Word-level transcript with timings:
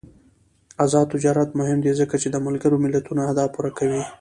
آزاد 0.83 1.05
تجارت 1.13 1.49
مهم 1.59 1.79
دی 1.83 1.91
ځکه 2.01 2.15
چې 2.21 2.27
د 2.31 2.35
ملګرو 2.45 2.81
ملتونو 2.83 3.19
اهداف 3.23 3.49
پوره 3.55 3.71
کوي. 3.77 4.01